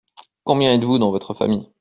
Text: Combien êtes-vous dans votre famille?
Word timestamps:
Combien 0.45 0.73
êtes-vous 0.73 0.97
dans 0.97 1.11
votre 1.11 1.35
famille? 1.35 1.69